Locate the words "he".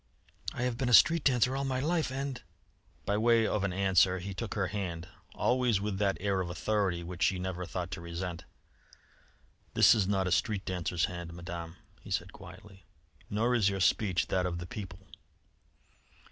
4.17-4.33, 12.01-12.09